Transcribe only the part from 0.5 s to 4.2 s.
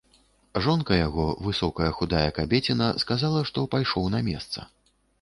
Жонка яго, высокая худая кабеціна, сказала, што пайшоў